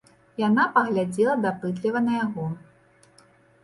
Яна 0.43 0.65
паглядзела 0.77 1.37
дапытліва 1.45 2.05
на 2.09 2.19
яго. 2.25 2.51